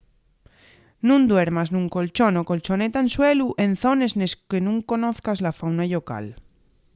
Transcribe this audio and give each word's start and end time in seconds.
nun 1.07 1.21
duermas 1.29 1.69
nun 1.73 1.85
colchón 1.95 2.33
o 2.41 2.43
colchoneta 2.49 2.97
en 3.03 3.09
suelu 3.15 3.47
en 3.63 3.71
zones 3.83 4.11
nes 4.19 4.33
que 4.49 4.59
nun 4.65 4.77
conozas 4.89 5.37
la 5.45 5.55
fauna 5.59 5.85
llocal 5.91 6.25